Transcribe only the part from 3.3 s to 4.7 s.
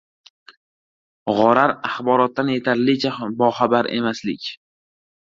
boxabar emaslik